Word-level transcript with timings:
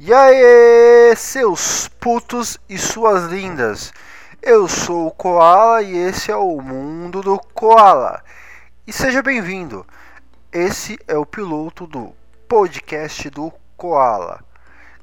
E 0.00 0.14
aí, 0.14 1.16
seus 1.16 1.88
putos 1.88 2.56
e 2.68 2.78
suas 2.78 3.24
lindas. 3.24 3.92
Eu 4.40 4.68
sou 4.68 5.08
o 5.08 5.10
Koala 5.10 5.82
e 5.82 5.96
esse 5.96 6.30
é 6.30 6.36
o 6.36 6.60
mundo 6.60 7.20
do 7.20 7.36
Koala. 7.52 8.22
E 8.86 8.92
seja 8.92 9.22
bem-vindo. 9.22 9.84
Esse 10.52 10.96
é 11.08 11.18
o 11.18 11.26
piloto 11.26 11.84
do 11.84 12.14
podcast 12.46 13.28
do 13.28 13.52
Koala. 13.76 14.44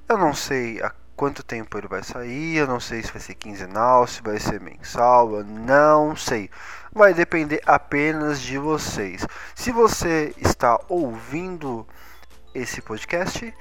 Eu 0.07 0.17
não 0.17 0.33
sei 0.33 0.81
há 0.81 0.93
quanto 1.13 1.43
tempo 1.43 1.77
ele 1.77 1.89
vai 1.89 2.01
sair, 2.01 2.55
eu 2.55 2.65
não 2.65 2.79
sei 2.79 3.03
se 3.03 3.11
vai 3.11 3.21
ser 3.21 3.35
quinzenal, 3.35 4.07
se 4.07 4.21
vai 4.21 4.39
ser 4.39 4.61
mensal, 4.61 5.29
eu 5.35 5.43
não 5.43 6.15
sei. 6.15 6.49
Vai 6.93 7.13
depender 7.13 7.61
apenas 7.65 8.39
de 8.39 8.57
vocês. 8.57 9.27
Se 9.53 9.73
você 9.73 10.33
está 10.37 10.79
ouvindo 10.87 11.85
esse 12.53 12.81
podcast, 12.81 13.53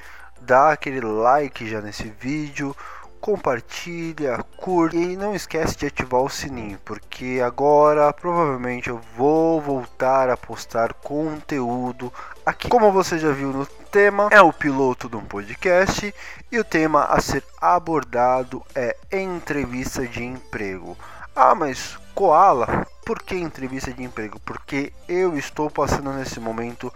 dá 0.44 0.72
aquele 0.72 1.00
like 1.00 1.66
já 1.66 1.80
nesse 1.80 2.08
vídeo, 2.20 2.76
compartilha, 3.20 4.44
curte 4.58 4.98
e 4.98 5.16
não 5.16 5.34
esquece 5.34 5.78
de 5.78 5.86
ativar 5.86 6.20
o 6.20 6.28
sininho, 6.28 6.78
porque 6.84 7.40
agora 7.42 8.12
provavelmente 8.12 8.90
eu 8.90 9.00
vou 9.16 9.60
voltar 9.62 10.28
a 10.28 10.36
postar 10.36 10.92
conteúdo 10.92 12.12
aqui. 12.44 12.68
Como 12.68 12.92
você 12.92 13.18
já 13.18 13.32
viu 13.32 13.48
no 13.48 13.64
tema, 13.90 14.28
é 14.30 14.42
o 14.42 14.52
piloto 14.52 15.08
de 15.08 15.16
um 15.16 15.24
podcast 15.24 16.14
e 16.52 16.58
o 16.58 16.64
tema 16.64 17.04
a 17.04 17.18
ser 17.20 17.42
abordado 17.60 18.62
é 18.74 18.94
entrevista 19.10 20.06
de 20.06 20.22
emprego. 20.22 20.94
Ah, 21.34 21.54
mas 21.54 21.98
Koala, 22.14 22.86
por 23.06 23.22
que 23.22 23.34
entrevista 23.34 23.90
de 23.90 24.02
emprego? 24.02 24.38
Porque 24.40 24.92
eu 25.08 25.36
estou 25.38 25.70
passando 25.70 26.12
nesse 26.12 26.38
momento 26.38 26.92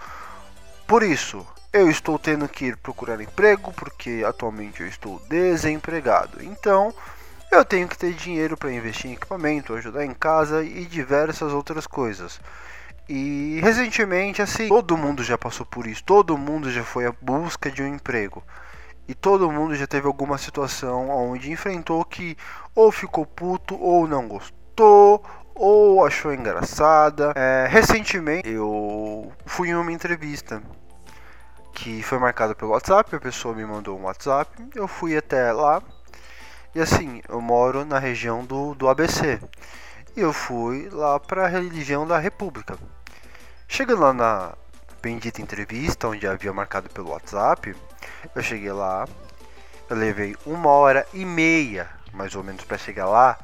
por 0.87 1.02
isso. 1.02 1.46
Eu 1.78 1.88
estou 1.88 2.18
tendo 2.18 2.48
que 2.48 2.64
ir 2.64 2.77
procurar 2.77 3.20
emprego 3.20 3.73
porque 3.73 4.24
atualmente 4.27 4.80
eu 4.80 4.88
estou 4.88 5.23
desempregado. 5.28 6.42
Então, 6.42 6.92
eu 7.52 7.64
tenho 7.64 7.87
que 7.87 7.96
ter 7.96 8.15
dinheiro 8.15 8.57
para 8.57 8.73
investir 8.73 9.12
em 9.12 9.15
equipamento, 9.15 9.73
ajudar 9.74 10.04
em 10.04 10.12
casa 10.12 10.65
e 10.65 10.84
diversas 10.84 11.52
outras 11.52 11.87
coisas. 11.87 12.40
E 13.09 13.60
recentemente, 13.62 14.43
assim, 14.43 14.66
todo 14.66 14.96
mundo 14.96 15.23
já 15.23 15.38
passou 15.38 15.65
por 15.65 15.87
isso, 15.87 16.02
todo 16.02 16.37
mundo 16.37 16.68
já 16.68 16.82
foi 16.82 17.06
à 17.06 17.15
busca 17.23 17.71
de 17.71 17.80
um 17.80 17.95
emprego. 17.95 18.43
E 19.06 19.15
todo 19.15 19.49
mundo 19.49 19.76
já 19.76 19.87
teve 19.87 20.09
alguma 20.09 20.37
situação 20.37 21.09
onde 21.09 21.52
enfrentou 21.52 22.04
que 22.04 22.37
ou 22.74 22.90
ficou 22.90 23.24
puto 23.24 23.80
ou 23.80 24.09
não 24.09 24.26
gostou 24.26 25.24
ou 25.54 26.04
achou 26.04 26.34
engraçada. 26.34 27.32
É, 27.37 27.68
recentemente 27.71 28.49
eu 28.49 29.32
fui 29.46 29.68
em 29.68 29.76
uma 29.76 29.93
entrevista 29.93 30.60
que 31.79 32.02
foi 32.02 32.18
marcado 32.18 32.57
pelo 32.57 32.73
WhatsApp, 32.73 33.15
a 33.15 33.21
pessoa 33.21 33.54
me 33.54 33.65
mandou 33.65 33.96
um 33.96 34.02
WhatsApp, 34.02 34.51
eu 34.74 34.88
fui 34.88 35.16
até 35.16 35.52
lá. 35.52 35.80
E 36.74 36.80
assim, 36.80 37.23
eu 37.29 37.40
moro 37.40 37.84
na 37.84 38.01
região 38.01 38.45
do, 38.45 38.74
do 38.74 38.88
ABC. 38.88 39.40
E 40.16 40.21
eu 40.21 40.32
fui 40.32 40.88
lá 40.90 41.21
para 41.21 41.45
a 41.45 41.49
religião 41.49 42.04
da 42.04 42.18
República. 42.18 42.76
Chegando 43.68 44.01
lá 44.01 44.12
na 44.12 44.54
bendita 45.01 45.40
entrevista, 45.40 46.09
onde 46.09 46.26
havia 46.26 46.52
marcado 46.52 46.90
pelo 46.90 47.10
WhatsApp, 47.10 47.76
eu 48.34 48.43
cheguei 48.43 48.73
lá, 48.73 49.06
eu 49.88 49.96
levei 49.96 50.37
uma 50.45 50.71
hora 50.71 51.06
e 51.15 51.24
meia, 51.24 51.88
mais 52.12 52.34
ou 52.34 52.43
menos, 52.43 52.65
para 52.65 52.76
chegar 52.76 53.06
lá. 53.06 53.38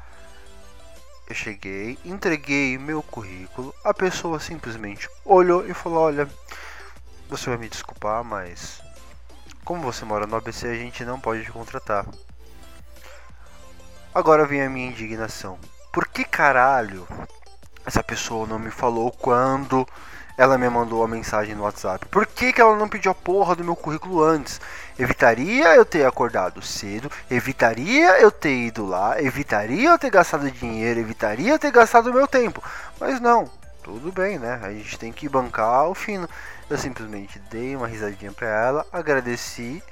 Eu 1.29 1.35
cheguei, 1.37 1.97
entreguei 2.05 2.77
meu 2.79 3.01
currículo, 3.01 3.73
a 3.85 3.95
pessoa 3.95 4.41
simplesmente 4.41 5.09
olhou 5.25 5.65
e 5.67 5.73
falou: 5.73 6.01
Olha, 6.01 6.29
você 7.29 7.51
vai 7.51 7.59
me 7.59 7.69
desculpar, 7.69 8.23
mas 8.23 8.81
como 9.65 9.83
você 9.83 10.05
mora 10.05 10.27
no 10.27 10.37
ABC, 10.37 10.67
a 10.67 10.75
gente 10.75 11.05
não 11.05 11.19
pode 11.19 11.45
te 11.45 11.51
contratar. 11.51 12.07
Agora 14.15 14.47
vem 14.47 14.63
a 14.63 14.71
minha 14.71 14.89
indignação. 14.89 15.59
Por 15.93 16.07
que 16.07 16.25
caralho 16.25 17.07
essa 17.85 18.03
pessoa 18.03 18.47
não 18.47 18.59
me 18.59 18.71
falou 18.71 19.11
quando 19.11 19.87
ela 20.37 20.59
me 20.59 20.69
mandou 20.69 21.03
a 21.03 21.09
mensagem 21.09 21.55
no 21.55 21.63
WhatsApp? 21.63 22.07
Por 22.07 22.27
que, 22.27 22.53
que 22.53 22.61
ela 22.61 22.77
não 22.77 22.89
pediu 22.89 23.11
a 23.11 23.15
porra 23.15 23.55
do 23.55 23.65
meu 23.65 23.77
currículo 23.77 24.23
antes? 24.23 24.61
Evitaria 24.99 25.75
eu 25.75 25.85
ter 25.85 26.05
acordado 26.05 26.61
cedo, 26.61 27.11
evitaria 27.31 28.21
eu 28.21 28.31
ter 28.31 28.67
ido 28.67 28.85
lá, 28.87 29.21
evitaria 29.21 29.91
eu 29.91 29.99
ter 29.99 30.11
gastado 30.11 30.51
dinheiro, 30.51 31.01
evitaria 31.01 31.53
eu 31.53 31.59
ter 31.59 31.71
gastado 31.71 32.13
meu 32.13 32.27
tempo. 32.27 32.63
Mas 33.01 33.21
não, 33.21 33.51
tudo 33.83 34.11
bem, 34.11 34.39
né? 34.39 34.61
A 34.63 34.71
gente 34.71 34.99
tem 34.99 35.13
que 35.13 35.29
bancar 35.29 35.89
o 35.89 35.95
fino. 35.95 36.29
Eu 36.69 36.79
simplesmente 36.79 37.39
dei 37.51 37.77
uma 37.77 37.87
risadinha 37.87 38.33
para 38.33 38.49
ela, 38.49 38.87
agradeci 38.91 39.83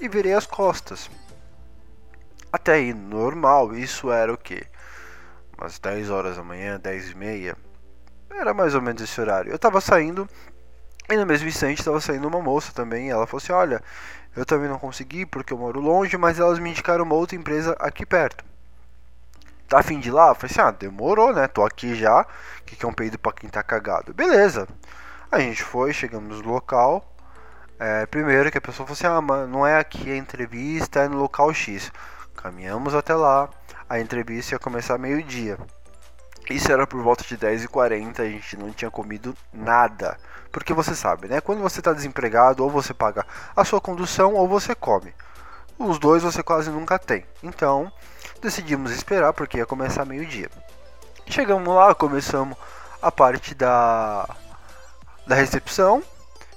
e 0.00 0.08
virei 0.08 0.32
as 0.32 0.46
costas. 0.46 1.10
Até 2.52 2.74
aí, 2.74 2.94
normal, 2.94 3.74
isso 3.74 4.10
era 4.12 4.32
o 4.32 4.38
que? 4.38 4.64
Umas 5.58 5.78
10 5.78 6.08
horas 6.08 6.36
da 6.36 6.42
manhã, 6.42 6.78
10 6.78 7.10
e 7.10 7.14
meia. 7.16 7.56
Era 8.30 8.54
mais 8.54 8.74
ou 8.74 8.80
menos 8.80 9.02
esse 9.02 9.20
horário. 9.20 9.52
Eu 9.52 9.58
tava 9.58 9.80
saindo 9.80 10.28
e 11.08 11.16
no 11.16 11.26
mesmo 11.26 11.48
instante 11.48 11.80
estava 11.80 12.00
saindo 12.00 12.28
uma 12.28 12.40
moça 12.40 12.72
também. 12.72 13.10
Ela 13.10 13.26
falou 13.26 13.42
assim: 13.42 13.52
Olha, 13.52 13.82
eu 14.36 14.46
também 14.46 14.68
não 14.68 14.78
consegui 14.78 15.26
porque 15.26 15.52
eu 15.52 15.58
moro 15.58 15.80
longe, 15.80 16.16
mas 16.16 16.38
elas 16.38 16.60
me 16.60 16.70
indicaram 16.70 17.04
uma 17.04 17.16
outra 17.16 17.36
empresa 17.36 17.76
aqui 17.80 18.06
perto. 18.06 18.44
Tá 19.68 19.80
afim 19.80 19.98
de 19.98 20.08
ir 20.08 20.12
lá? 20.12 20.28
Eu 20.28 20.34
falei 20.36 20.50
assim: 20.50 20.60
Ah, 20.60 20.70
demorou, 20.70 21.32
né? 21.34 21.48
Tô 21.48 21.64
aqui 21.64 21.94
já. 21.96 22.24
Que, 22.64 22.76
que 22.76 22.86
é 22.86 22.88
um 22.88 22.92
peido 22.92 23.18
pra 23.18 23.32
quem 23.32 23.50
tá 23.50 23.62
cagado. 23.62 24.14
Beleza. 24.14 24.68
A 25.32 25.38
gente 25.38 25.62
foi, 25.62 25.92
chegamos 25.92 26.40
no 26.42 26.52
local. 26.52 27.04
É, 27.78 28.04
primeiro 28.06 28.50
que 28.50 28.58
a 28.58 28.60
pessoa 28.60 28.84
falou 28.84 28.94
assim: 28.94 29.06
Ah, 29.06 29.46
não 29.46 29.64
é 29.64 29.78
aqui 29.78 30.10
a 30.10 30.16
entrevista, 30.16 31.00
é 31.00 31.08
no 31.08 31.18
local 31.18 31.54
X. 31.54 31.92
Caminhamos 32.34 32.96
até 32.96 33.14
lá. 33.14 33.48
A 33.88 34.00
entrevista 34.00 34.56
ia 34.56 34.58
começar 34.58 34.98
meio-dia. 34.98 35.56
Isso 36.50 36.72
era 36.72 36.84
por 36.84 37.00
volta 37.00 37.22
de 37.22 37.38
10h40, 37.38 38.18
a 38.18 38.24
gente 38.24 38.56
não 38.56 38.72
tinha 38.72 38.90
comido 38.90 39.36
nada. 39.52 40.18
Porque 40.50 40.74
você 40.74 40.96
sabe, 40.96 41.28
né? 41.28 41.40
Quando 41.40 41.62
você 41.62 41.78
está 41.78 41.92
desempregado, 41.92 42.64
ou 42.64 42.70
você 42.70 42.92
paga 42.92 43.24
a 43.54 43.64
sua 43.64 43.80
condução 43.80 44.34
ou 44.34 44.48
você 44.48 44.74
come. 44.74 45.14
Os 45.78 46.00
dois 46.00 46.24
você 46.24 46.42
quase 46.42 46.70
nunca 46.70 46.98
tem. 46.98 47.24
Então, 47.40 47.92
decidimos 48.42 48.90
esperar 48.90 49.32
porque 49.32 49.58
ia 49.58 49.66
começar 49.66 50.04
meio-dia. 50.04 50.50
Chegamos 51.28 51.72
lá, 51.72 51.94
começamos 51.94 52.58
a 53.00 53.12
parte 53.12 53.54
da 53.54 54.28
da 55.26 55.34
recepção. 55.34 56.02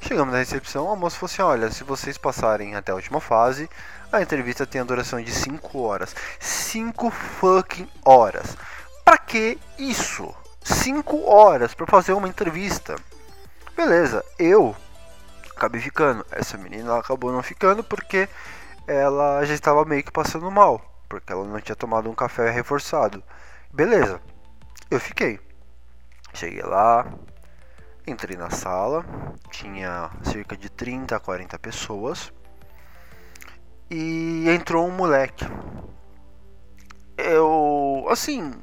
Chegamos 0.01 0.34
na 0.34 0.40
recepção, 0.40 0.91
a 0.91 0.96
moça 0.96 1.16
falou 1.16 1.31
assim: 1.31 1.41
Olha, 1.41 1.72
se 1.72 1.84
vocês 1.84 2.18
passarem 2.18 2.75
até 2.75 2.91
a 2.91 2.96
última 2.96 3.22
fase, 3.22 3.69
a 4.12 4.22
entrevista 4.22 4.66
tem 4.66 4.81
a 4.81 4.84
duração 4.84 5.22
de 5.22 5.31
5 5.31 5.79
horas. 5.79 6.16
5 6.40 7.09
fucking 7.09 7.90
horas. 8.03 8.57
Pra 9.06 9.18
que 9.18 9.57
isso? 9.78 10.34
5 10.62 11.25
horas 11.29 11.74
para 11.74 11.88
fazer 11.88 12.13
uma 12.13 12.28
entrevista. 12.28 12.96
Beleza, 13.75 14.24
eu 14.38 14.75
acabei 15.56 15.81
ficando. 15.81 16.25
Essa 16.31 16.57
menina 16.57 16.97
acabou 16.97 17.31
não 17.31 17.41
ficando 17.41 17.84
porque 17.84 18.28
ela 18.85 19.44
já 19.45 19.53
estava 19.53 19.85
meio 19.85 20.03
que 20.03 20.12
passando 20.12 20.51
mal. 20.51 20.81
Porque 21.07 21.31
ela 21.31 21.45
não 21.45 21.62
tinha 21.62 21.75
tomado 21.75 22.09
um 22.09 22.16
café 22.16 22.50
reforçado. 22.50 23.24
Beleza, 23.72 24.22
eu 24.91 25.00
fiquei. 25.00 25.40
Cheguei 26.34 26.63
lá, 26.63 27.06
Entrei 28.06 28.36
na 28.36 28.50
sala, 28.50 29.06
tinha 29.50 30.12
cerca 30.24 30.58
de 30.58 30.69
30 30.69 31.16
a 31.16 31.19
40 31.19 31.58
pessoas 31.58 32.34
e 33.90 34.50
entrou 34.50 34.88
um 34.88 34.91
moleque. 34.91 35.46
Eu, 37.18 38.06
assim, 38.09 38.53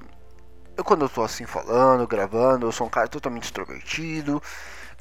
eu 0.76 0.84
quando 0.84 1.06
eu 1.06 1.08
tô 1.08 1.22
assim 1.22 1.46
falando, 1.46 2.06
gravando, 2.06 2.66
eu 2.66 2.72
sou 2.72 2.86
um 2.86 2.90
cara 2.90 3.08
totalmente 3.08 3.44
extrovertido, 3.44 4.42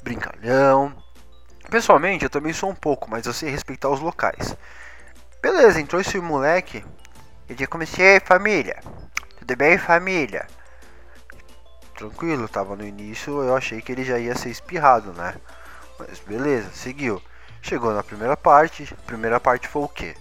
brincalhão. 0.02 0.94
Pessoalmente, 1.68 2.24
eu 2.24 2.30
também 2.30 2.52
sou 2.52 2.70
um 2.70 2.74
pouco, 2.74 3.10
mas 3.10 3.26
eu 3.26 3.32
sei 3.32 3.50
respeitar 3.50 3.88
os 3.88 4.00
locais. 4.00 4.56
Beleza, 5.42 5.80
entrou 5.80 6.00
esse 6.00 6.18
moleque. 6.18 6.84
E 7.48 7.54
já 7.58 7.66
comecei, 7.66 8.20
família. 8.20 8.80
Tudo 9.38 9.56
bem, 9.56 9.76
família? 9.76 10.46
Tranquilo, 12.00 12.48
tava 12.48 12.74
no 12.74 12.86
início, 12.86 13.42
eu 13.42 13.54
achei 13.54 13.82
que 13.82 13.92
ele 13.92 14.04
já 14.04 14.18
ia 14.18 14.34
ser 14.34 14.48
espirrado, 14.48 15.12
né? 15.12 15.34
Mas 15.98 16.18
beleza, 16.20 16.70
seguiu. 16.72 17.20
Chegou 17.60 17.92
na 17.92 18.02
primeira 18.02 18.36
parte, 18.38 18.94
primeira 19.04 19.38
parte 19.38 19.68
foi 19.68 19.82
o 19.82 19.88
que? 19.88 20.14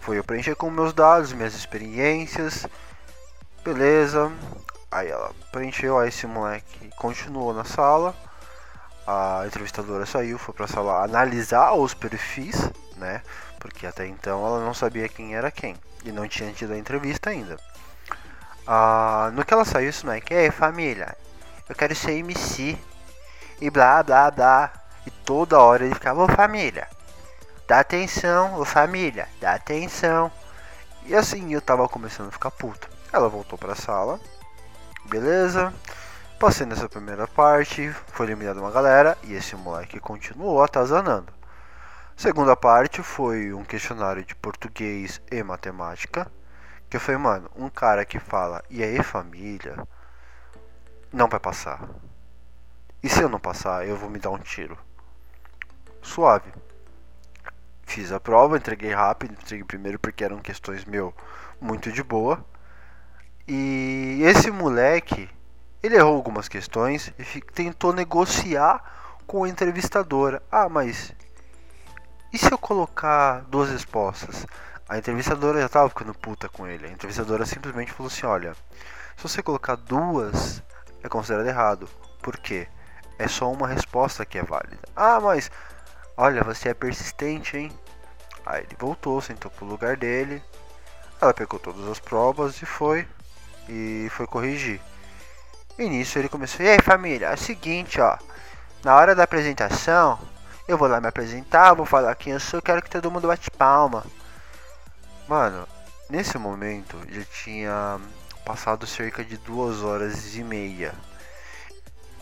Foi 0.00 0.18
eu 0.18 0.22
preencher 0.22 0.54
com 0.54 0.70
meus 0.70 0.92
dados, 0.92 1.32
minhas 1.32 1.54
experiências, 1.54 2.64
beleza. 3.64 4.30
Aí 4.88 5.08
ela 5.08 5.32
preencheu, 5.50 5.98
aí 5.98 6.10
esse 6.10 6.28
moleque 6.28 6.90
continuou 6.96 7.52
na 7.52 7.64
sala. 7.64 8.14
A 9.04 9.42
entrevistadora 9.46 10.06
saiu, 10.06 10.38
foi 10.38 10.54
pra 10.54 10.68
sala 10.68 11.02
analisar 11.02 11.72
os 11.72 11.92
perfis, 11.92 12.70
né? 12.96 13.20
Porque 13.58 13.84
até 13.84 14.06
então 14.06 14.46
ela 14.46 14.64
não 14.64 14.72
sabia 14.72 15.08
quem 15.08 15.34
era 15.34 15.50
quem. 15.50 15.76
E 16.04 16.12
não 16.12 16.28
tinha 16.28 16.52
tido 16.52 16.72
a 16.72 16.78
entrevista 16.78 17.30
ainda. 17.30 17.56
Uh, 18.66 19.30
no 19.32 19.44
que 19.44 19.54
ela 19.54 19.64
saiu, 19.64 19.90
isso 19.90 20.04
moleque, 20.04 20.34
ei 20.34 20.50
família, 20.50 21.16
eu 21.68 21.74
quero 21.74 21.94
ser 21.94 22.12
MC. 22.12 22.76
E 23.60 23.70
blá 23.70 24.02
blá 24.02 24.30
blá. 24.30 24.72
E 25.06 25.10
toda 25.10 25.60
hora 25.60 25.84
ele 25.84 25.94
ficava, 25.94 26.22
ô 26.22 26.28
família, 26.28 26.88
dá 27.68 27.80
atenção, 27.80 28.58
ô 28.60 28.64
família, 28.64 29.28
dá 29.40 29.54
atenção. 29.54 30.30
E 31.04 31.14
assim 31.14 31.54
eu 31.54 31.60
tava 31.60 31.88
começando 31.88 32.28
a 32.28 32.32
ficar 32.32 32.50
puto. 32.50 32.88
Ela 33.12 33.28
voltou 33.28 33.56
pra 33.56 33.74
sala, 33.76 34.18
beleza. 35.04 35.72
Passei 36.38 36.66
nessa 36.66 36.88
primeira 36.88 37.26
parte, 37.26 37.90
foi 38.08 38.26
eliminada 38.26 38.60
uma 38.60 38.70
galera 38.70 39.16
e 39.22 39.32
esse 39.32 39.56
moleque 39.56 39.98
continuou 39.98 40.62
atazanando. 40.62 41.32
Segunda 42.16 42.56
parte 42.56 43.02
foi 43.02 43.54
um 43.54 43.64
questionário 43.64 44.24
de 44.24 44.34
português 44.34 45.20
e 45.30 45.42
matemática. 45.42 46.30
Que 46.88 46.98
foi, 46.98 47.16
mano, 47.16 47.50
um 47.56 47.68
cara 47.68 48.04
que 48.04 48.18
fala, 48.18 48.62
e 48.70 48.82
aí 48.82 49.02
família, 49.02 49.76
não 51.12 51.28
vai 51.28 51.40
passar. 51.40 51.88
E 53.02 53.08
se 53.08 53.20
eu 53.20 53.28
não 53.28 53.40
passar, 53.40 53.86
eu 53.86 53.96
vou 53.96 54.10
me 54.10 54.18
dar 54.18 54.30
um 54.30 54.38
tiro. 54.38 54.78
Suave. 56.02 56.52
Fiz 57.82 58.12
a 58.12 58.20
prova, 58.20 58.56
entreguei 58.56 58.92
rápido, 58.92 59.32
entreguei 59.32 59.64
primeiro 59.64 59.98
porque 59.98 60.24
eram 60.24 60.38
questões 60.38 60.84
meu 60.84 61.14
muito 61.60 61.90
de 61.92 62.02
boa. 62.02 62.44
E 63.46 64.20
esse 64.22 64.50
moleque, 64.50 65.30
ele 65.82 65.96
errou 65.96 66.16
algumas 66.16 66.48
questões 66.48 67.12
e 67.18 67.40
tentou 67.40 67.92
negociar 67.92 68.82
com 69.26 69.44
a 69.44 69.48
entrevistadora. 69.48 70.42
Ah, 70.50 70.68
mas 70.68 71.12
e 72.32 72.38
se 72.38 72.52
eu 72.52 72.58
colocar 72.58 73.44
duas 73.48 73.70
respostas? 73.70 74.46
A 74.88 74.98
entrevistadora 74.98 75.58
já 75.58 75.66
estava 75.66 75.88
ficando 75.88 76.14
puta 76.14 76.48
com 76.48 76.64
ele. 76.64 76.86
A 76.86 76.90
entrevistadora 76.90 77.44
simplesmente 77.44 77.92
falou 77.92 78.06
assim: 78.06 78.24
Olha, 78.24 78.54
se 79.16 79.22
você 79.22 79.42
colocar 79.42 79.74
duas, 79.74 80.62
é 81.02 81.08
considerado 81.08 81.48
errado. 81.48 81.88
Por 82.22 82.38
quê? 82.38 82.68
É 83.18 83.26
só 83.26 83.50
uma 83.50 83.66
resposta 83.66 84.24
que 84.24 84.38
é 84.38 84.42
válida. 84.42 84.88
Ah, 84.94 85.18
mas 85.20 85.50
olha, 86.16 86.44
você 86.44 86.68
é 86.68 86.74
persistente, 86.74 87.56
hein? 87.56 87.72
Aí 88.44 88.62
ele 88.62 88.76
voltou, 88.78 89.20
sentou 89.20 89.50
pro 89.50 89.66
lugar 89.66 89.96
dele. 89.96 90.40
Ela 91.20 91.34
pegou 91.34 91.58
todas 91.58 91.88
as 91.88 91.98
provas 91.98 92.62
e 92.62 92.66
foi 92.66 93.08
e 93.68 94.06
foi 94.12 94.26
corrigir. 94.28 94.80
E 95.76 95.88
nisso 95.88 96.16
ele 96.16 96.28
começou: 96.28 96.64
"E 96.64 96.68
aí, 96.68 96.80
família, 96.80 97.26
é 97.26 97.34
o 97.34 97.38
seguinte, 97.38 98.00
ó. 98.00 98.16
Na 98.84 98.94
hora 98.94 99.16
da 99.16 99.24
apresentação, 99.24 100.16
eu 100.68 100.78
vou 100.78 100.86
lá 100.86 101.00
me 101.00 101.08
apresentar, 101.08 101.74
vou 101.74 101.86
falar 101.86 102.14
quem 102.14 102.34
eu 102.34 102.40
sou, 102.40 102.62
quero 102.62 102.82
que 102.82 102.90
todo 102.90 103.10
mundo 103.10 103.26
bate 103.26 103.50
palma." 103.50 104.04
Mano, 105.28 105.66
nesse 106.08 106.38
momento 106.38 107.00
já 107.08 107.24
tinha 107.24 108.00
passado 108.44 108.86
cerca 108.86 109.24
de 109.24 109.36
duas 109.36 109.82
horas 109.82 110.36
e 110.36 110.44
meia 110.44 110.94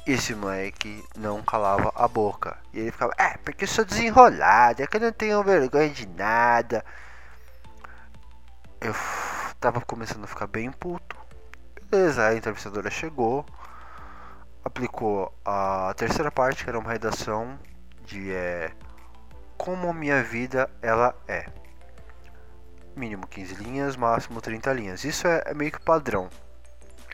esse 0.07 0.35
moleque 0.35 1.03
não 1.17 1.43
calava 1.43 1.91
a 1.95 2.07
boca. 2.07 2.59
E 2.73 2.81
ele 2.81 2.93
ficava, 2.93 3.13
é, 3.17 3.37
porque 3.39 3.65
eu 3.65 3.69
sou 3.69 3.85
desenrolado, 3.85 4.83
é 4.83 4.87
que 4.87 4.97
eu 4.97 5.01
não 5.01 5.13
tenho 5.13 5.43
vergonha 5.43 5.89
de 5.89 6.07
nada. 6.07 6.85
Eu 8.81 8.95
tava 9.59 9.81
começando 9.81 10.25
a 10.25 10.27
ficar 10.27 10.47
bem 10.47 10.71
puto. 10.71 11.17
Beleza, 11.91 12.27
a 12.27 12.35
entrevistadora 12.35 12.91
chegou, 12.91 13.47
aplicou 14.65 15.33
a 15.45 15.95
terceira 15.97 16.31
parte, 16.31 16.65
que 16.65 16.71
era 16.71 16.79
uma 16.79 16.93
redação 16.93 17.59
de 18.05 18.31
é, 18.33 18.73
como 19.57 19.93
minha 19.95 20.23
vida 20.23 20.71
ela 20.83 21.15
é. 21.27 21.47
Mínimo 22.97 23.27
15 23.27 23.55
linhas, 23.57 23.97
máximo 23.97 24.41
30 24.41 24.73
linhas. 24.73 25.05
Isso 25.05 25.27
é, 25.27 25.43
é 25.47 25.55
meio 25.55 25.73
que 25.73 25.81
padrão. 25.81 26.29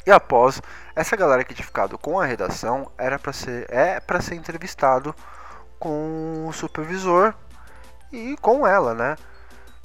E 0.07 0.11
após 0.11 0.61
essa 0.95 1.17
galera 1.17 1.45
que 1.45 1.55
tinha 1.55 1.65
ficado 1.65 1.99
com 1.99 2.19
a 2.19 2.25
redação, 2.25 2.91
era 2.97 3.19
para 3.19 3.33
ser 3.33 3.67
é 3.71 4.01
para 4.01 4.21
ser 4.21 4.35
entrevistado 4.35 5.15
com 5.79 6.47
o 6.49 6.53
supervisor 6.53 7.35
e 8.13 8.37
com 8.41 8.67
ela, 8.67 8.95
né? 8.95 9.17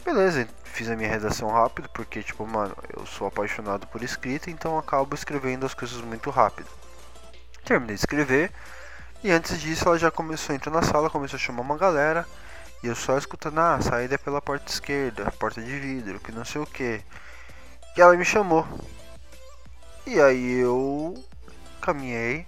Beleza, 0.04 0.48
fiz 0.64 0.90
a 0.90 0.96
minha 0.96 1.10
redação 1.10 1.50
rápido 1.50 1.90
porque 1.90 2.24
tipo, 2.24 2.46
mano, 2.46 2.76
eu 2.96 3.06
sou 3.06 3.28
apaixonado 3.28 3.88
por 3.88 4.04
escrita, 4.04 4.50
então 4.50 4.78
acabo 4.78 5.16
escrevendo 5.16 5.66
as 5.66 5.74
coisas 5.74 6.00
muito 6.02 6.30
rápido. 6.30 6.70
Terminei 7.66 7.96
de 7.96 8.02
escrever 8.02 8.52
e 9.24 9.32
antes 9.32 9.60
disso 9.60 9.88
ela 9.88 9.98
já 9.98 10.12
começou 10.12 10.54
a 10.54 10.56
entrar 10.56 10.72
na 10.72 10.82
sala, 10.82 11.10
começou 11.10 11.38
a 11.38 11.40
chamar 11.40 11.62
uma 11.62 11.78
galera 11.78 12.26
e 12.86 12.88
eu 12.88 12.96
só 12.96 13.18
escutando, 13.18 13.58
ah, 13.58 13.74
a 13.74 13.82
saída 13.82 14.14
é 14.14 14.18
pela 14.18 14.40
porta 14.40 14.72
esquerda, 14.72 15.32
porta 15.40 15.60
de 15.60 15.80
vidro, 15.80 16.20
que 16.20 16.32
não 16.32 16.46
sei 16.46 16.62
o 16.62 16.68
que. 16.68 17.02
E 17.98 18.00
ela 18.00 18.16
me 18.16 18.24
chamou. 18.24 18.64
E 20.06 20.22
aí 20.22 20.60
eu 20.60 21.16
caminhei. 21.82 22.46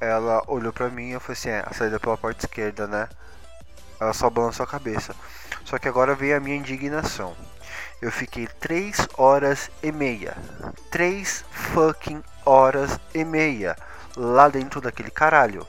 Ela 0.00 0.42
olhou 0.48 0.72
pra 0.72 0.88
mim 0.88 1.10
e 1.10 1.12
eu 1.12 1.20
falei 1.20 1.38
assim, 1.38 1.48
é, 1.48 1.62
a 1.64 1.72
saída 1.72 2.00
pela 2.00 2.18
porta 2.18 2.44
esquerda, 2.44 2.88
né? 2.88 3.08
Ela 4.00 4.12
só 4.12 4.28
balançou 4.28 4.64
a 4.64 4.66
cabeça. 4.66 5.14
Só 5.64 5.78
que 5.78 5.86
agora 5.86 6.16
veio 6.16 6.36
a 6.36 6.40
minha 6.40 6.56
indignação. 6.56 7.36
Eu 8.02 8.10
fiquei 8.10 8.48
3 8.48 9.10
horas 9.16 9.70
e 9.80 9.92
meia. 9.92 10.36
3 10.90 11.44
fucking 11.52 12.20
horas 12.44 12.98
e 13.14 13.24
meia 13.24 13.76
lá 14.16 14.48
dentro 14.48 14.80
daquele 14.80 15.12
caralho. 15.12 15.64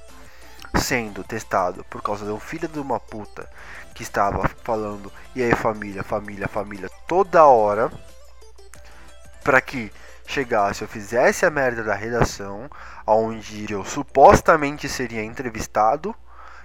Sendo 0.75 1.23
testado 1.23 1.83
por 1.85 2.01
causa 2.01 2.25
de 2.25 2.31
um 2.31 2.39
filho 2.39 2.67
de 2.67 2.79
uma 2.79 2.99
puta 2.99 3.49
que 3.93 4.03
estava 4.03 4.47
falando 4.63 5.11
e 5.35 5.43
aí 5.43 5.55
família, 5.55 6.03
família, 6.03 6.47
família 6.47 6.89
toda 7.07 7.45
hora. 7.45 7.91
Pra 9.43 9.59
que 9.59 9.91
chegasse, 10.25 10.81
eu 10.81 10.87
fizesse 10.87 11.45
a 11.45 11.49
merda 11.49 11.83
da 11.83 11.93
redação, 11.93 12.69
onde 13.05 13.71
eu 13.71 13.83
supostamente 13.83 14.87
seria 14.87 15.23
entrevistado 15.23 16.15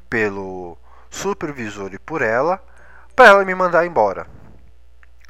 pelo 0.09 0.79
supervisor 1.11 1.93
e 1.93 1.99
por 1.99 2.23
ela, 2.23 2.63
para 3.15 3.29
ela 3.29 3.45
me 3.45 3.55
mandar 3.55 3.87
embora. 3.87 4.27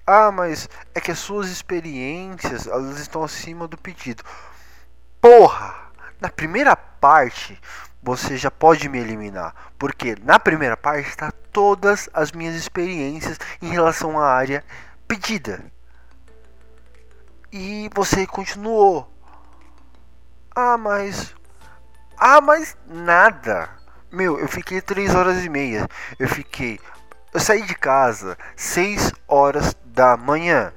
Ah, 0.07 0.31
mas 0.31 0.69
é 0.95 1.01
que 1.01 1.11
as 1.11 1.19
suas 1.19 1.49
experiências, 1.49 2.67
elas 2.67 3.01
estão 3.01 3.25
acima 3.25 3.67
do 3.67 3.77
pedido. 3.77 4.23
Porra! 5.21 5.75
Na 6.21 6.31
primeira 6.31 6.77
parte, 6.77 7.61
você 8.03 8.37
já 8.37 8.51
pode 8.51 8.89
me 8.89 8.99
eliminar, 8.99 9.55
porque 9.79 10.17
na 10.23 10.39
primeira 10.39 10.77
parte 10.77 11.09
está 11.09 11.33
todas 11.53 12.09
as 12.13 12.33
minhas 12.33 12.55
experiências 12.55 13.39
em 13.61 13.69
relação 13.69 14.19
à 14.19 14.27
área 14.27 14.65
pedida. 15.09 15.65
E 17.53 17.91
você 17.95 18.27
continuou. 18.27 19.11
Ah, 20.55 20.77
mas. 20.77 21.35
Ah, 22.19 22.41
mas 22.41 22.77
nada. 22.87 23.71
Meu, 24.11 24.39
eu 24.39 24.49
fiquei 24.49 24.81
três 24.81 25.15
horas 25.15 25.45
e 25.45 25.49
meia. 25.49 25.89
Eu 26.19 26.29
fiquei. 26.29 26.79
Eu 27.33 27.41
saí 27.41 27.63
de 27.63 27.75
casa 27.75 28.37
6 28.57 29.13
horas 29.29 29.77
da 29.85 30.17
manhã. 30.17 30.73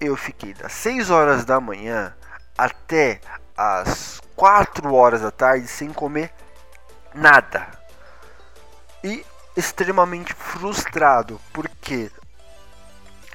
Eu 0.00 0.16
fiquei 0.16 0.52
das 0.52 0.72
6 0.72 1.10
horas 1.10 1.44
da 1.44 1.60
manhã 1.60 2.14
até 2.58 3.20
as 3.56 4.20
4 4.36 4.92
horas 4.92 5.20
da 5.20 5.30
tarde 5.30 5.66
sem 5.66 5.92
comer 5.92 6.32
nada. 7.14 7.66
E 9.02 9.24
extremamente 9.56 10.34
frustrado, 10.34 11.40
porque 11.52 12.10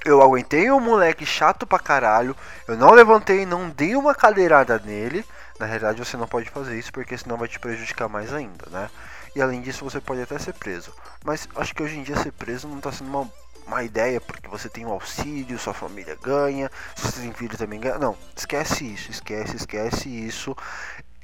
eu 0.04 0.22
aguentei 0.22 0.70
um 0.70 0.80
moleque 0.80 1.26
chato 1.26 1.66
pra 1.66 1.78
caralho. 1.78 2.36
Eu 2.66 2.76
não 2.76 2.92
levantei, 2.92 3.44
não 3.44 3.68
dei 3.68 3.94
uma 3.96 4.14
cadeirada 4.14 4.78
nele. 4.78 5.24
Na 5.58 5.66
realidade, 5.66 5.98
você 6.02 6.16
não 6.16 6.26
pode 6.26 6.48
fazer 6.50 6.78
isso 6.78 6.92
porque 6.92 7.16
senão 7.16 7.36
vai 7.36 7.48
te 7.48 7.58
prejudicar 7.58 8.08
mais 8.08 8.32
ainda, 8.32 8.66
né? 8.70 8.90
E 9.36 9.42
além 9.42 9.60
disso, 9.60 9.84
você 9.84 10.00
pode 10.00 10.22
até 10.22 10.38
ser 10.38 10.54
preso. 10.54 10.92
Mas 11.24 11.46
acho 11.54 11.74
que 11.74 11.82
hoje 11.82 11.98
em 11.98 12.02
dia 12.02 12.16
ser 12.16 12.32
preso 12.32 12.66
não 12.66 12.80
tá 12.80 12.90
sendo 12.90 13.10
uma, 13.10 13.30
uma 13.70 13.84
ideia 13.84 14.20
porque 14.20 14.48
você 14.48 14.68
tem 14.68 14.84
um 14.84 14.90
auxílio, 14.90 15.58
sua 15.58 15.72
família 15.72 16.18
ganha, 16.20 16.70
se 16.96 17.06
você 17.06 17.20
tem 17.22 17.32
filho 17.32 17.56
também 17.56 17.78
ganha. 17.78 17.98
Não, 17.98 18.16
esquece 18.36 18.84
isso, 18.84 19.10
esquece, 19.10 19.56
esquece 19.56 20.08
isso. 20.08 20.56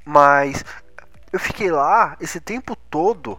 Mas 0.05 0.65
eu 1.33 1.41
fiquei 1.41 1.71
lá 1.71 2.17
esse 2.21 2.41
tempo 2.41 2.77
todo 2.89 3.39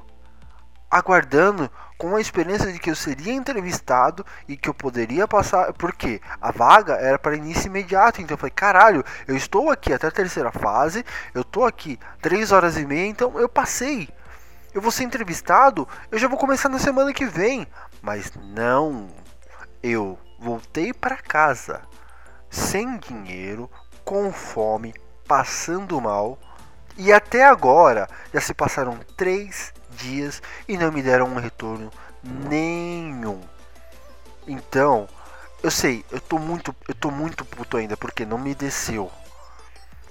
aguardando 0.90 1.72
com 1.98 2.16
a 2.16 2.22
experiência 2.22 2.72
de 2.72 2.80
que 2.80 2.90
eu 2.90 2.96
seria 2.96 3.34
entrevistado 3.34 4.26
e 4.48 4.56
que 4.56 4.70
eu 4.70 4.74
poderia 4.74 5.28
passar, 5.28 5.74
porque 5.74 6.22
a 6.40 6.52
vaga 6.52 6.94
era 6.94 7.18
para 7.18 7.36
início 7.36 7.68
imediato, 7.68 8.22
então 8.22 8.36
eu 8.36 8.38
falei, 8.38 8.54
caralho, 8.56 9.04
eu 9.28 9.36
estou 9.36 9.72
aqui 9.72 9.92
até 9.92 10.08
a 10.08 10.12
terceira 10.12 10.52
fase, 10.52 11.04
eu 11.34 11.42
estou 11.42 11.66
aqui 11.66 12.00
três 12.22 12.52
horas 12.52 12.78
e 12.78 12.86
meia, 12.86 13.08
então 13.08 13.40
eu 13.40 13.50
passei. 13.50 14.08
Eu 14.78 14.82
vou 14.82 14.92
ser 14.92 15.06
entrevistado, 15.06 15.88
eu 16.12 16.20
já 16.20 16.28
vou 16.28 16.38
começar 16.38 16.70
na 16.70 16.78
semana 16.78 17.12
que 17.12 17.26
vem, 17.26 17.66
mas 18.00 18.32
não. 18.36 19.08
Eu 19.82 20.20
voltei 20.38 20.94
para 20.94 21.18
casa 21.18 21.82
sem 22.48 23.00
dinheiro, 23.00 23.72
com 24.06 24.32
fome, 24.32 24.94
passando 25.28 26.00
mal, 26.00 26.38
e 26.96 27.12
até 27.12 27.44
agora 27.44 28.08
já 28.32 28.40
se 28.40 28.54
passaram 28.54 29.00
três 29.18 29.74
dias 29.90 30.44
e 30.68 30.78
não 30.78 30.92
me 30.92 31.02
deram 31.02 31.26
um 31.26 31.40
retorno 31.40 31.92
nenhum. 32.24 33.42
Então, 34.48 35.10
eu 35.64 35.72
sei, 35.72 36.06
eu 36.12 36.22
tô 36.22 36.38
muito, 36.38 36.76
eu 36.88 36.94
tô 36.94 37.10
muito 37.10 37.44
puto 37.44 37.78
ainda 37.78 37.98
porque 37.98 38.28
não 38.28 38.38
me 38.38 38.54
desceu. 38.54 39.12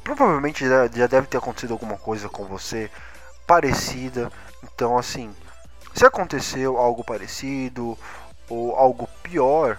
Provavelmente 0.03 0.69
já, 0.69 0.89
já 0.89 1.07
deve 1.07 1.29
ter 1.29 1.37
acontecido 1.37 1.73
alguma 1.73 1.97
coisa 1.97 2.29
com 2.29 2.47
você 2.47 2.91
parecida. 3.47 4.31
Então, 4.63 4.99
assim, 4.99 5.35
Se 5.97 6.05
aconteceu 6.05 6.77
algo 6.77 7.03
parecido 7.03 7.97
ou 8.51 8.77
algo 8.77 9.09
pior, 9.23 9.79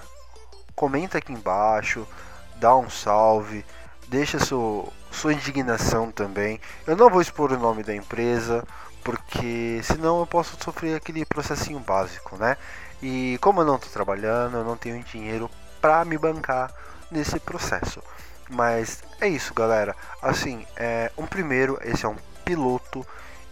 comenta 0.75 1.19
aqui 1.19 1.31
embaixo, 1.31 2.07
dá 2.55 2.75
um 2.75 2.89
salve, 2.89 3.63
deixa 4.07 4.39
sua, 4.39 4.87
sua 5.11 5.31
indignação 5.31 6.11
também. 6.11 6.59
Eu 6.87 6.97
não 6.97 7.07
vou 7.07 7.21
expor 7.21 7.51
o 7.51 7.59
nome 7.59 7.83
da 7.83 7.95
empresa, 7.95 8.67
porque 9.03 9.79
senão 9.83 10.19
eu 10.19 10.25
posso 10.25 10.57
sofrer 10.59 10.95
aquele 10.95 11.23
processinho 11.23 11.79
básico, 11.79 12.35
né? 12.35 12.57
E 12.99 13.37
como 13.39 13.61
eu 13.61 13.65
não 13.65 13.75
estou 13.75 13.91
trabalhando, 13.91 14.57
eu 14.57 14.63
não 14.63 14.75
tenho 14.75 15.03
dinheiro 15.03 15.51
para 15.79 16.03
me 16.03 16.17
bancar 16.17 16.73
nesse 17.11 17.39
processo. 17.39 18.01
Mas 18.49 19.03
é 19.21 19.27
isso, 19.27 19.53
galera. 19.53 19.95
Assim, 20.19 20.65
é 20.75 21.11
um 21.15 21.27
primeiro, 21.27 21.77
esse 21.83 22.07
é 22.07 22.09
um 22.09 22.17
piloto, 22.43 23.05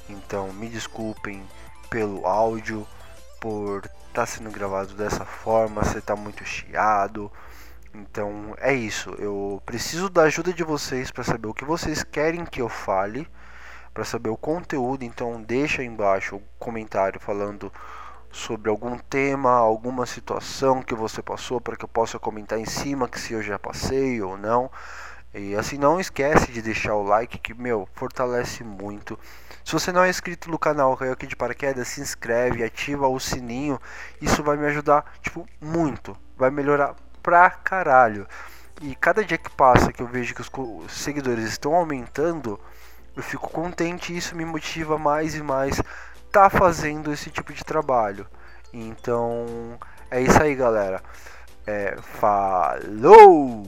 então 0.09 0.51
me 0.53 0.67
desculpem 0.67 1.43
pelo 1.89 2.25
áudio, 2.25 2.87
por 3.39 3.85
estar 3.85 3.93
tá 4.13 4.25
sendo 4.25 4.49
gravado 4.49 4.93
dessa 4.93 5.23
forma, 5.25 5.83
você 5.83 5.99
está 5.99 6.15
muito 6.15 6.43
chiado. 6.43 7.31
Então 7.93 8.55
é 8.57 8.73
isso. 8.73 9.11
Eu 9.19 9.61
preciso 9.65 10.09
da 10.09 10.23
ajuda 10.23 10.51
de 10.51 10.63
vocês 10.63 11.11
para 11.11 11.23
saber 11.23 11.47
o 11.47 11.53
que 11.53 11.63
vocês 11.63 12.03
querem 12.03 12.45
que 12.45 12.61
eu 12.61 12.67
fale, 12.67 13.27
para 13.93 14.03
saber 14.03 14.29
o 14.29 14.37
conteúdo. 14.37 15.03
Então 15.03 15.41
deixa 15.41 15.81
aí 15.81 15.87
embaixo 15.87 16.37
o 16.37 16.43
comentário 16.59 17.19
falando 17.19 17.71
sobre 18.31 18.69
algum 18.69 18.97
tema, 18.97 19.51
alguma 19.51 20.05
situação 20.05 20.81
que 20.81 20.93
você 20.93 21.21
passou 21.21 21.61
para 21.61 21.77
que 21.77 21.85
eu 21.85 21.89
possa 21.89 22.19
comentar 22.19 22.59
em 22.59 22.65
cima 22.65 23.07
que 23.07 23.19
se 23.19 23.33
eu 23.33 23.41
já 23.41 23.57
passei 23.57 24.21
ou 24.21 24.37
não. 24.37 24.69
E 25.33 25.55
assim 25.55 25.77
não 25.77 25.99
esquece 25.99 26.51
de 26.51 26.61
deixar 26.61 26.95
o 26.95 27.03
like 27.03 27.37
que 27.37 27.53
meu 27.53 27.87
fortalece 27.93 28.63
muito. 28.63 29.17
Se 29.65 29.73
você 29.73 29.91
não 29.91 30.03
é 30.03 30.09
inscrito 30.11 30.51
no 30.51 30.59
canal 30.59 30.95
Caiu 30.95 31.11
aqui 31.11 31.25
de 31.25 31.35
paraquedas, 31.35 31.87
se 31.87 31.99
inscreve, 31.99 32.63
ativa 32.63 33.07
o 33.07 33.19
sininho. 33.19 33.81
Isso 34.21 34.43
vai 34.43 34.55
me 34.55 34.67
ajudar 34.67 35.03
tipo 35.23 35.49
muito, 35.59 36.15
vai 36.37 36.51
melhorar 36.51 36.95
pra 37.23 37.49
caralho. 37.49 38.27
E 38.79 38.93
cada 38.95 39.25
dia 39.25 39.39
que 39.39 39.49
passa 39.49 39.91
que 39.91 40.03
eu 40.03 40.07
vejo 40.07 40.35
que 40.35 40.41
os 40.43 40.91
seguidores 40.91 41.45
estão 41.45 41.73
aumentando, 41.73 42.59
eu 43.15 43.23
fico 43.23 43.49
contente 43.49 44.13
e 44.13 44.17
isso 44.17 44.35
me 44.35 44.45
motiva 44.45 44.99
mais 44.99 45.33
e 45.33 45.41
mais 45.41 45.81
tá 46.31 46.47
fazendo 46.47 47.11
esse 47.11 47.31
tipo 47.31 47.51
de 47.51 47.63
trabalho. 47.63 48.27
Então 48.71 49.79
é 50.11 50.21
isso 50.21 50.39
aí, 50.43 50.53
galera. 50.53 51.01
É, 51.65 51.97
falou! 52.19 53.65